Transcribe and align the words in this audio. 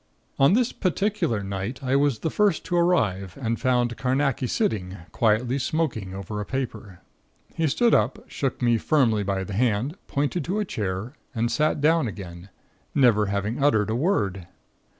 Upon 0.37 0.53
this 0.53 0.71
particular 0.71 1.43
night 1.43 1.83
I 1.83 1.95
was 1.95 2.17
the 2.17 2.31
first 2.31 2.65
to 2.65 2.75
arrive 2.75 3.37
and 3.39 3.61
found 3.61 3.97
Carnacki 3.97 4.47
sitting, 4.49 4.97
quietly 5.11 5.59
smoking 5.59 6.15
over 6.15 6.41
a 6.41 6.43
paper. 6.43 7.01
He 7.53 7.67
stood 7.67 7.93
up, 7.93 8.17
shook 8.25 8.63
me 8.63 8.79
firmly 8.79 9.21
by 9.21 9.43
the 9.43 9.53
hand, 9.53 9.95
pointed 10.07 10.43
to 10.45 10.57
a 10.59 10.65
chair, 10.65 11.13
and 11.35 11.51
sat 11.51 11.81
down 11.81 12.07
again, 12.07 12.49
never 12.95 13.27
having 13.27 13.63
uttered 13.63 13.91
a 13.91 13.95
word. 13.95 14.47